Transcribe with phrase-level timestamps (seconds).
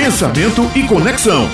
[0.00, 1.48] Pensamento e conexão.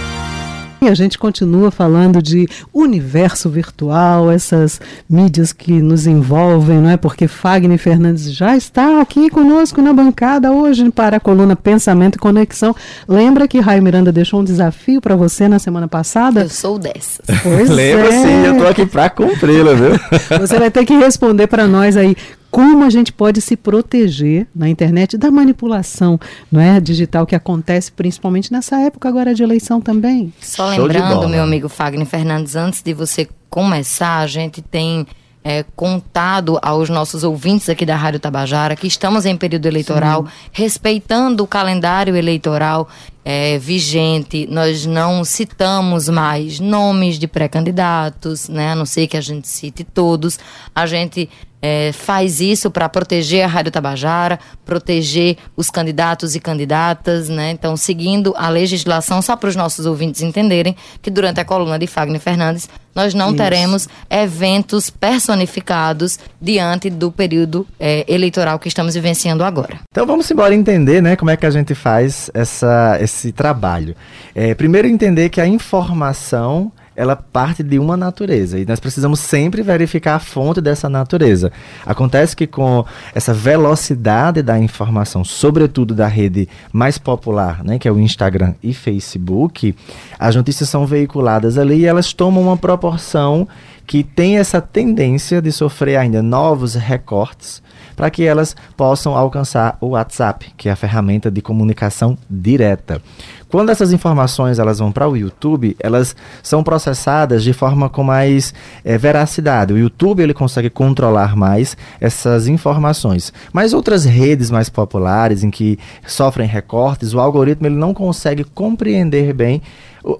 [0.82, 4.78] E a gente continua falando de universo virtual, essas
[5.08, 6.98] mídias que nos envolvem, não é?
[6.98, 12.18] Porque Fagner Fernandes já está aqui conosco na bancada hoje para a coluna Pensamento e
[12.18, 12.76] Conexão.
[13.08, 16.42] Lembra que Raio Miranda deixou um desafio para você na semana passada?
[16.42, 17.24] Eu sou dessas.
[17.42, 18.22] Pois Lembra é.
[18.22, 19.92] sim, eu tô aqui para cumpri-la, viu?
[20.38, 22.14] Você vai ter que responder para nós aí
[22.54, 26.20] como a gente pode se proteger na internet da manipulação
[26.52, 30.32] não é, digital que acontece principalmente nessa época agora de eleição também.
[30.40, 35.04] Só lembrando, meu amigo Fagner Fernandes, antes de você começar, a gente tem
[35.42, 41.42] é, contado aos nossos ouvintes aqui da Rádio Tabajara que estamos em período eleitoral, respeitando
[41.42, 42.88] o calendário eleitoral
[43.24, 44.46] é, vigente.
[44.50, 48.72] Nós não citamos mais nomes de pré-candidatos, né?
[48.72, 50.38] A não ser que a gente cite todos.
[50.74, 51.28] A gente
[51.66, 57.52] é, faz isso para proteger a Rádio Tabajara, proteger os candidatos e candidatas, né?
[57.52, 61.86] Então, seguindo a legislação, só para os nossos ouvintes entenderem que durante a coluna de
[61.86, 63.36] Fagner Fernandes, nós não Isso.
[63.36, 69.80] teremos eventos personificados diante do período é, eleitoral que estamos vivenciando agora.
[69.90, 73.94] Então vamos embora entender, né, como é que a gente faz essa, esse trabalho.
[74.34, 79.62] É, primeiro entender que a informação ela parte de uma natureza e nós precisamos sempre
[79.62, 81.50] verificar a fonte dessa natureza.
[81.84, 87.92] Acontece que com essa velocidade da informação, sobretudo da rede mais popular, né, que é
[87.92, 89.74] o Instagram e Facebook,
[90.18, 93.48] as notícias são veiculadas ali e elas tomam uma proporção
[93.86, 97.62] que tem essa tendência de sofrer ainda novos recortes
[97.94, 103.00] para que elas possam alcançar o WhatsApp, que é a ferramenta de comunicação direta.
[103.48, 108.52] Quando essas informações elas vão para o YouTube, elas são processadas de forma com mais
[108.84, 109.72] eh, veracidade.
[109.72, 113.32] O YouTube ele consegue controlar mais essas informações.
[113.52, 119.32] Mas outras redes mais populares em que sofrem recortes, o algoritmo ele não consegue compreender
[119.32, 119.62] bem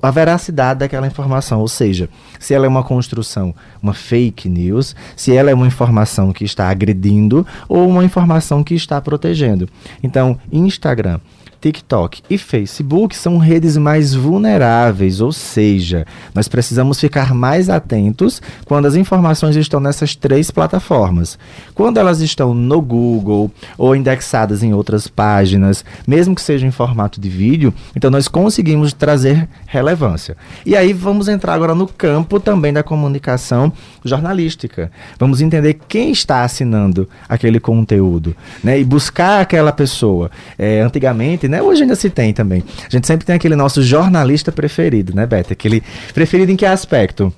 [0.01, 5.35] a veracidade daquela informação, ou seja, se ela é uma construção, uma fake news, se
[5.35, 9.69] ela é uma informação que está agredindo ou uma informação que está protegendo.
[10.03, 11.21] Então, Instagram,
[11.65, 18.85] TikTok e Facebook são redes mais vulneráveis, ou seja, nós precisamos ficar mais atentos quando
[18.85, 21.39] as informações estão nessas três plataformas.
[21.75, 27.19] Quando elas estão no Google ou indexadas em outras páginas, mesmo que seja em formato
[27.19, 30.37] de vídeo, então nós conseguimos trazer relevância.
[30.67, 33.73] E aí vamos entrar agora no campo também da comunicação
[34.05, 34.93] jornalística.
[35.19, 38.79] Vamos entender quem está assinando aquele conteúdo, né?
[38.79, 40.31] E buscar aquela pessoa.
[40.59, 41.54] É, antigamente, né?
[41.63, 42.63] Hoje ainda se tem também.
[42.87, 45.53] A gente sempre tem aquele nosso jornalista preferido, né, Beto?
[45.53, 45.83] Aquele
[46.13, 47.33] preferido em que aspecto?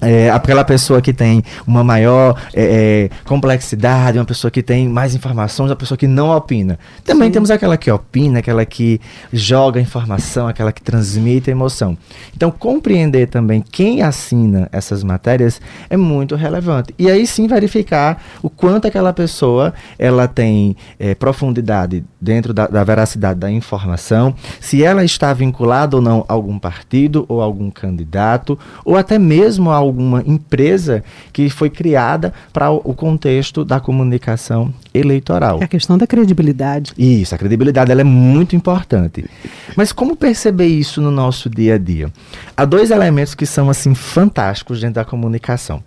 [0.00, 5.14] É, aquela pessoa que tem uma maior é, é, complexidade, uma pessoa que tem mais
[5.14, 6.78] informações, uma pessoa que não opina.
[7.04, 9.00] Também temos aquela que opina, aquela que
[9.32, 11.96] joga informação, aquela que transmite emoção.
[12.34, 15.60] Então, compreender também quem assina essas matérias
[15.90, 16.94] é muito relevante.
[16.98, 22.84] E aí sim verificar o quanto aquela pessoa ela tem é, profundidade dentro da, da
[22.84, 28.58] veracidade da informação, se ela está vinculada ou não a algum partido ou algum candidato,
[28.84, 35.58] ou até mesmo a alguma empresa que foi criada para o, contexto da comunicação eleitoral.
[35.60, 36.92] É a questão da credibilidade.
[36.96, 39.24] Isso, a credibilidade ela é muito importante.
[39.76, 42.12] Mas como perceber isso no nosso dia a dia?
[42.56, 45.82] Há dois elementos que são assim fantásticos dentro da comunicação.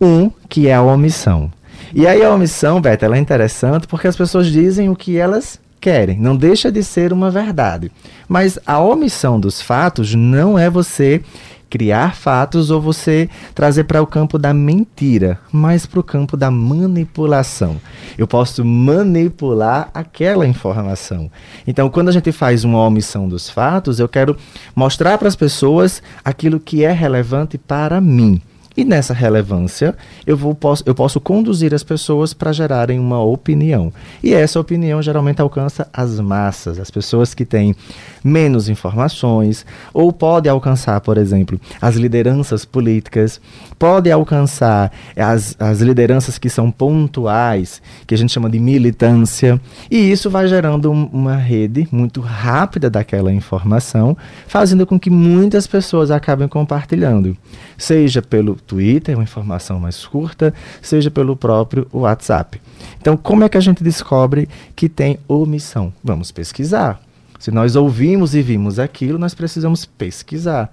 [0.00, 1.50] Um, que é a omissão.
[1.94, 5.58] E aí a omissão, Beto, ela é interessante porque as pessoas dizem o que elas
[5.80, 7.90] querem, não deixa de ser uma verdade.
[8.28, 11.22] Mas a omissão dos fatos não é você
[11.68, 16.50] criar fatos ou você trazer para o campo da mentira, mas para o campo da
[16.50, 17.76] manipulação.
[18.16, 21.30] Eu posso manipular aquela informação.
[21.66, 24.36] Então, quando a gente faz uma omissão dos fatos, eu quero
[24.74, 28.40] mostrar para as pessoas aquilo que é relevante para mim.
[28.78, 33.92] E nessa relevância, eu, vou, posso, eu posso conduzir as pessoas para gerarem uma opinião.
[34.22, 37.74] E essa opinião geralmente alcança as massas, as pessoas que têm
[38.22, 43.40] menos informações, ou pode alcançar, por exemplo, as lideranças políticas,
[43.76, 49.60] pode alcançar as, as lideranças que são pontuais, que a gente chama de militância,
[49.90, 54.16] e isso vai gerando um- uma rede muito rápida daquela informação,
[54.46, 57.36] fazendo com que muitas pessoas acabem compartilhando,
[57.76, 62.60] seja pelo Twitter, uma informação mais curta, seja pelo próprio WhatsApp.
[63.00, 65.92] Então, como é que a gente descobre que tem omissão?
[66.04, 67.00] Vamos pesquisar.
[67.38, 70.70] Se nós ouvimos e vimos aquilo, nós precisamos pesquisar.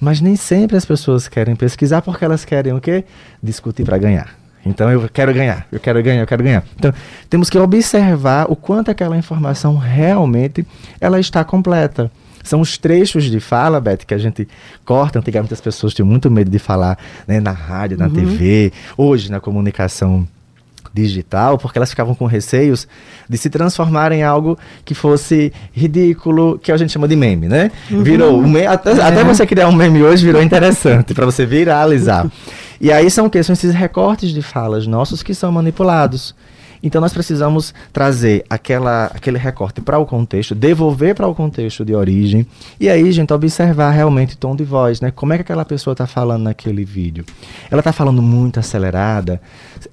[0.00, 3.04] Mas nem sempre as pessoas querem pesquisar porque elas querem o quê?
[3.42, 4.42] Discutir para ganhar.
[4.64, 6.64] Então eu quero ganhar, eu quero ganhar, eu quero ganhar.
[6.76, 6.92] Então
[7.28, 10.66] temos que observar o quanto aquela informação realmente
[11.00, 12.10] ela está completa.
[12.42, 14.48] São os trechos de fala, Beth, que a gente
[14.84, 15.18] corta.
[15.18, 18.12] Antigamente as pessoas tinham muito medo de falar né, na rádio, na uhum.
[18.12, 20.26] TV, hoje na comunicação
[20.92, 22.86] digital, porque elas ficavam com receios
[23.28, 27.70] de se transformar em algo que fosse ridículo, que a gente chama de meme, né?
[27.90, 28.02] Uhum.
[28.02, 29.02] Virou um meme, até, é.
[29.02, 32.30] até, você criar um meme hoje virou interessante para você viralizar.
[32.80, 33.42] e aí são o?
[33.42, 36.34] São esses recortes de falas nossos que são manipulados.
[36.82, 41.94] Então nós precisamos trazer aquela, aquele recorte para o contexto, devolver para o contexto de
[41.94, 42.46] origem
[42.80, 45.10] e aí, gente, observar realmente o tom de voz, né?
[45.10, 47.24] Como é que aquela pessoa está falando naquele vídeo?
[47.70, 49.40] Ela está falando muito acelerada.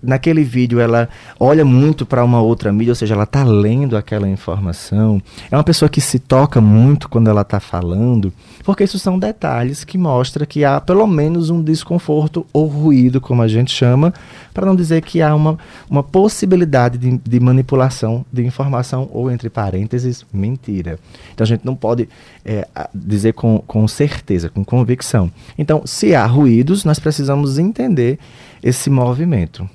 [0.02, 1.10] Naquele vídeo ela
[1.40, 5.22] olha muito para uma outra mídia, ou seja, ela está lendo aquela informação.
[5.52, 8.34] É uma pessoa que se toca muito quando ela está falando,
[8.64, 13.42] porque isso são detalhes que mostram que há pelo menos um desconforto ou ruído, como
[13.42, 14.14] a gente chama,
[14.54, 15.58] para não dizer que há uma,
[15.90, 21.00] uma possibilidade de, de, manipulação de informação ou, entre parênteses, mentira.
[21.34, 22.08] Então a gente não pode
[22.46, 25.32] é, dizer com, com certeza, com convicção.
[25.58, 28.20] Então, se há ruídos, nós precisamos entender
[28.64, 29.70] esse movimento.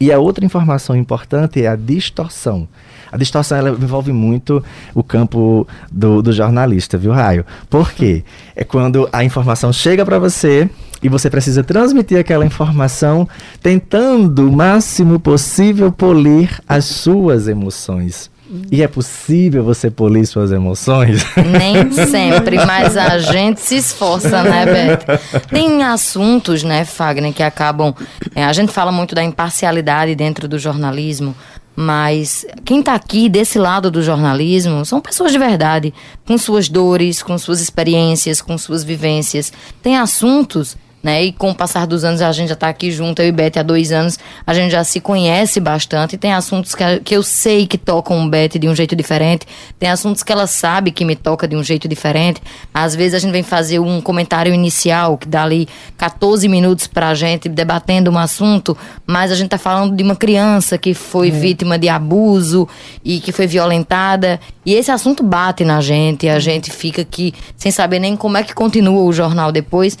[0.00, 2.68] E a outra informação importante é a distorção.
[3.10, 4.62] A distorção ela envolve muito
[4.94, 7.44] o campo do, do jornalista, viu, Raio?
[7.68, 8.22] Por quê?
[8.54, 10.68] É quando a informação chega para você
[11.02, 13.28] e você precisa transmitir aquela informação
[13.62, 18.30] tentando o máximo possível polir as suas emoções.
[18.72, 21.22] E é possível você polir suas emoções?
[21.36, 25.20] Nem sempre, mas a gente se esforça, né, Beth?
[25.50, 27.94] Tem assuntos, né, Fagner, que acabam.
[28.34, 31.34] É, a gente fala muito da imparcialidade dentro do jornalismo,
[31.76, 35.92] mas quem está aqui desse lado do jornalismo são pessoas de verdade,
[36.26, 39.52] com suas dores, com suas experiências, com suas vivências.
[39.82, 41.24] Tem assuntos né?
[41.24, 43.52] E com o passar dos anos, a gente já está aqui junto, eu e Beth
[43.56, 46.16] há dois anos, a gente já se conhece bastante.
[46.16, 49.46] Tem assuntos que, que eu sei que tocam Beth de um jeito diferente,
[49.78, 52.42] tem assuntos que ela sabe que me toca de um jeito diferente.
[52.72, 57.08] Às vezes a gente vem fazer um comentário inicial, que dá ali 14 minutos para
[57.08, 61.28] a gente debatendo um assunto, mas a gente está falando de uma criança que foi
[61.28, 61.30] é.
[61.30, 62.68] vítima de abuso
[63.04, 64.40] e que foi violentada.
[64.66, 68.42] E esse assunto bate na gente, a gente fica aqui sem saber nem como é
[68.42, 69.96] que continua o jornal depois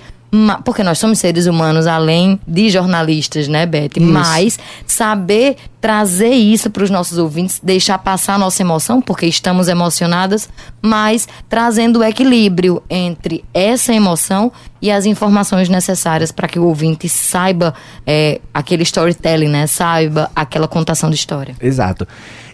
[0.64, 3.92] porque nós somos seres humanos além de jornalistas, né, Beth?
[3.96, 4.06] Isso.
[4.06, 9.68] Mas saber trazer isso para os nossos ouvintes, deixar passar a nossa emoção, porque estamos
[9.68, 10.48] emocionadas,
[10.82, 14.52] mas trazendo o equilíbrio entre essa emoção
[14.82, 17.72] e as informações necessárias para que o ouvinte saiba
[18.06, 19.66] é, aquele storytelling, né?
[19.66, 21.56] Saiba aquela contação de história.
[21.60, 22.06] Exato.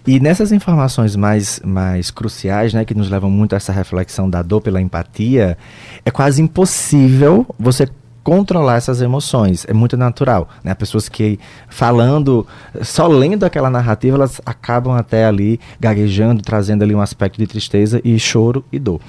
[0.06, 4.42] E nessas informações mais, mais cruciais, né, que nos levam muito a essa reflexão da
[4.42, 5.56] dor pela empatia,
[6.04, 7.88] é quase impossível você
[8.24, 9.66] controlar essas emoções.
[9.68, 10.48] É muito natural.
[10.64, 10.74] Né?
[10.74, 12.46] Pessoas que, falando,
[12.82, 18.00] só lendo aquela narrativa, elas acabam até ali gaguejando, trazendo ali um aspecto de tristeza
[18.02, 19.00] e choro e dor.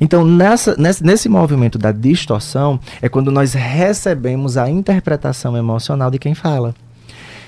[0.00, 6.18] Então, nessa, nesse, nesse movimento da distorção, é quando nós recebemos a interpretação emocional de
[6.18, 6.74] quem fala.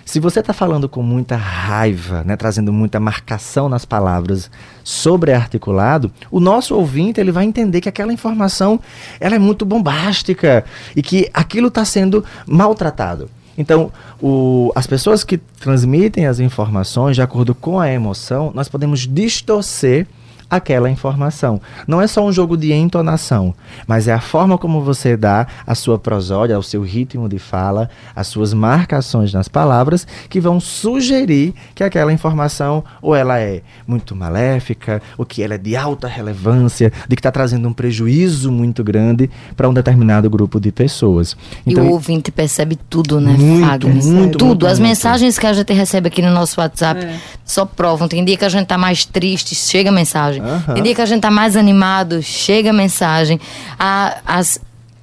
[0.07, 4.49] Se você está falando com muita raiva, né, trazendo muita marcação nas palavras
[4.85, 8.79] sobre articulado, o nosso ouvinte ele vai entender que aquela informação
[9.19, 10.65] ela é muito bombástica
[10.95, 13.29] e que aquilo está sendo maltratado.
[13.59, 13.91] Então,
[14.23, 20.07] o, as pessoas que transmitem as informações de acordo com a emoção, nós podemos distorcer
[20.51, 21.61] aquela informação.
[21.87, 23.55] Não é só um jogo de entonação,
[23.87, 27.91] mas é a forma como você dá a sua prosódia, o seu ritmo de fala,
[28.15, 34.15] as suas marcações nas palavras que vão sugerir que aquela informação ou ela é muito
[34.15, 38.83] maléfica, ou que ela é de alta relevância, de que está trazendo um prejuízo muito
[38.83, 41.37] grande para um determinado grupo de pessoas.
[41.67, 43.95] Então, e o ouvinte percebe tudo, né, muito, Fagner?
[43.95, 44.47] Muito, muito, tudo.
[44.47, 47.21] Muito, As mensagens que a gente recebe aqui no nosso WhatsApp é.
[47.45, 48.09] só provam.
[48.09, 50.43] Tem dia que a gente está mais triste, chega mensagem.
[50.47, 50.75] Uhum.
[50.75, 53.41] Tem dia que a gente tá mais animado, chega a mensagem.
[53.79, 54.61] A, as,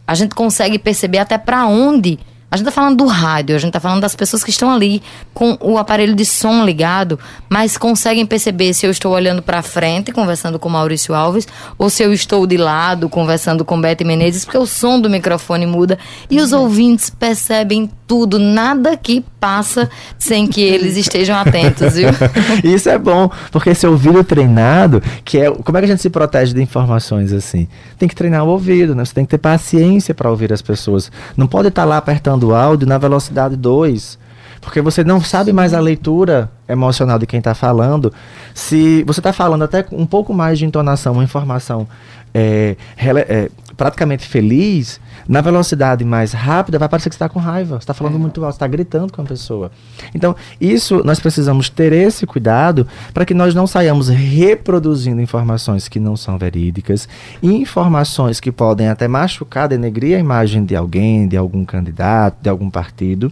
[0.08, 2.20] a gente consegue perceber até para onde
[2.54, 5.02] a gente tá falando do rádio, a gente tá falando das pessoas que estão ali
[5.34, 7.20] com o aparelho de som ligado,
[7.50, 11.48] mas conseguem perceber se eu estou olhando para frente, conversando com Maurício Alves,
[11.80, 15.66] ou se eu estou de lado, conversando com Bete Menezes, porque o som do microfone
[15.66, 15.98] muda
[16.30, 19.90] e os ouvintes percebem tudo, nada que passa
[20.20, 22.10] sem que eles estejam atentos, viu?
[22.64, 25.50] Isso é bom, porque esse ouvido treinado, que é.
[25.50, 27.68] Como é que a gente se protege de informações assim?
[27.98, 29.04] Tem que treinar o ouvido, né?
[29.04, 31.12] Você tem que ter paciência para ouvir as pessoas.
[31.36, 34.20] Não pode estar tá lá apertando do áudio na velocidade 2.
[34.62, 38.14] Porque você não sabe mais a leitura emocional de quem está falando.
[38.54, 41.88] Se você está falando até com um pouco mais de entonação, uma informação
[42.32, 43.50] é, é,
[43.84, 44.98] praticamente feliz,
[45.28, 48.18] na velocidade mais rápida vai parecer que você está com raiva, você está falando é.
[48.18, 49.74] muito alto, está gritando com a pessoa.
[50.16, 56.00] Então, isso nós precisamos ter esse cuidado para que nós não saiamos reproduzindo informações que
[56.00, 57.10] não são verídicas,
[57.42, 62.70] informações que podem até machucar, denegrir a imagem de alguém, de algum candidato, de algum
[62.70, 63.30] partido,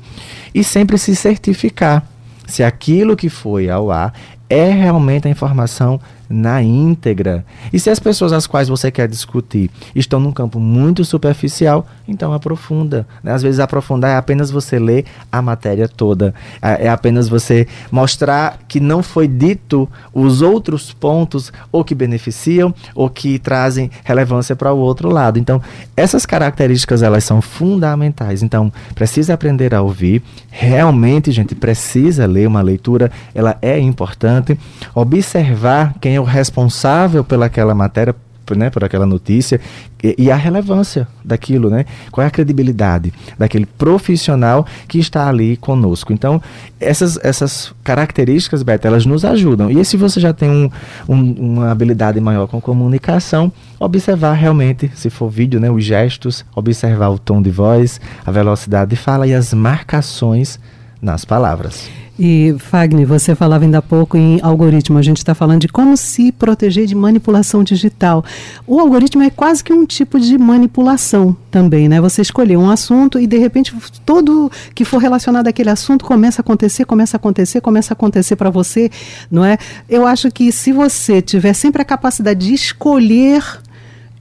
[0.54, 2.06] e sempre se certificar
[2.46, 4.14] se aquilo que foi ao ar
[4.50, 5.98] é realmente a informação
[6.32, 7.46] na íntegra.
[7.72, 12.34] E se as pessoas às quais você quer discutir estão num campo muito superficial, então
[12.34, 13.08] aprofunda.
[13.24, 13.32] Né?
[13.32, 18.60] Às vezes aprofundar é apenas você ler a matéria toda, é, é apenas você mostrar
[18.68, 24.74] que não foi dito os outros pontos ou que beneficiam ou que trazem relevância para
[24.74, 25.40] o outro lado.
[25.40, 25.62] Então,
[25.96, 28.44] essas características elas são fundamentais.
[28.44, 30.22] Então, precisa aprender a ouvir.
[30.50, 34.58] Realmente, gente, precisa ler uma leitura, ela é importante.
[34.94, 38.16] Observar quem é o responsável pelaquela matéria,
[38.56, 39.62] né, por aquela notícia
[40.04, 41.86] e, e, a relevância daquilo, né?
[42.12, 46.12] Qual é a credibilidade daquele profissional que está ali conosco.
[46.12, 46.42] Então,
[46.80, 49.70] essas, essas características, Beto, elas nos ajudam.
[49.72, 50.70] E se você já tem um,
[51.08, 57.10] um, uma habilidade maior com comunicação, observar realmente, se for vídeo, né, os gestos, observar
[57.10, 60.60] o tom de voz, a velocidade de fala e as marcações
[61.02, 61.90] nas palavras.
[62.24, 65.98] E, Fagner, você falava ainda há pouco em algoritmo, a gente está falando de como
[65.98, 68.24] se proteger de manipulação digital.
[68.68, 72.00] O algoritmo é quase que um tipo de manipulação também, né?
[72.00, 73.74] Você escolher um assunto e, de repente,
[74.06, 78.36] tudo que for relacionado àquele assunto começa a acontecer, começa a acontecer, começa a acontecer
[78.36, 78.92] para você,
[79.32, 79.58] não é?
[79.90, 83.44] Eu acho que se você tiver sempre a capacidade de escolher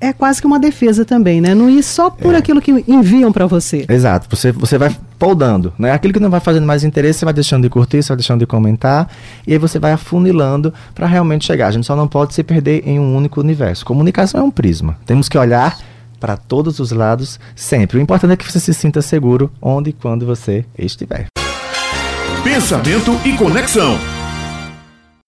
[0.01, 1.55] é quase que uma defesa também, né?
[1.55, 2.39] Não ir só por é.
[2.39, 3.85] aquilo que enviam para você.
[3.87, 4.35] Exato.
[4.35, 5.93] Você, você vai poldando, né?
[5.93, 8.41] Aquilo que não vai fazendo mais interesse, você vai deixando de curtir, você vai deixando
[8.41, 9.09] de comentar,
[9.47, 11.69] e aí você vai afunilando para realmente chegar.
[11.69, 13.85] A gente só não pode se perder em um único universo.
[13.85, 14.97] Comunicação é um prisma.
[15.05, 15.79] Temos que olhar
[16.19, 17.99] para todos os lados sempre.
[17.99, 21.27] O importante é que você se sinta seguro onde e quando você estiver.
[22.43, 24.20] Pensamento e conexão.